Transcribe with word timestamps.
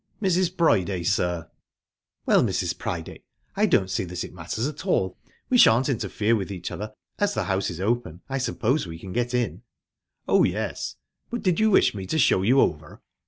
"Mrs. 0.19 0.57
Priday, 0.57 1.03
sir." 1.03 1.47
"Well, 2.25 2.41
Mrs. 2.41 2.75
Priday, 2.75 3.21
I 3.55 3.67
don't 3.67 3.91
see 3.91 4.03
that 4.05 4.23
it 4.23 4.33
matters 4.33 4.65
at 4.65 4.83
all; 4.87 5.15
we 5.47 5.59
shan't 5.59 5.89
interfere 5.89 6.35
with 6.35 6.51
each 6.51 6.71
other. 6.71 6.95
As 7.19 7.35
the 7.35 7.43
house 7.43 7.69
is 7.69 7.79
open, 7.79 8.21
I 8.27 8.39
suppose 8.39 8.87
we 8.87 8.97
can 8.97 9.13
get 9.13 9.35
in?" 9.35 9.61
"Oh, 10.27 10.43
yes 10.43 10.95
but 11.29 11.43
did 11.43 11.59
you 11.59 11.69
wish 11.69 11.93
me 11.93 12.07
to 12.07 12.17
show 12.17 12.41
you 12.41 12.61
over?" 12.61 12.99